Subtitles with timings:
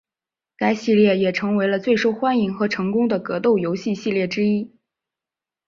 [0.57, 4.75] 该系列也成为了最受欢迎和成功的格斗游戏系列之一。